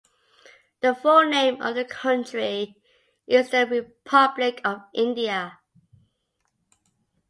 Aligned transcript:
The 0.79 0.95
full 0.95 1.29
name 1.29 1.61
of 1.61 1.75
the 1.75 1.85
country 1.85 2.75
is 3.27 3.51
the 3.51 3.67
"Republic 3.67 4.59
of 4.65 4.79
India". 4.95 5.59